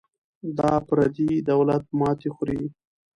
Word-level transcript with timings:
دا 0.57 0.71
پردی 0.87 1.31
دولت 1.49 1.83
ماتې 1.99 2.29
خوري. 2.35 2.61